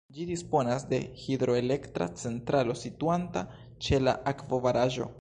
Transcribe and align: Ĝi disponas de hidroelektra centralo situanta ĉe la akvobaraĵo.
Ĝi 0.17 0.23
disponas 0.27 0.85
de 0.93 0.99
hidroelektra 1.25 2.09
centralo 2.23 2.79
situanta 2.83 3.47
ĉe 3.89 4.05
la 4.09 4.21
akvobaraĵo. 4.35 5.09